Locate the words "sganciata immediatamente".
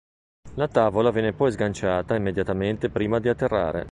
1.51-2.89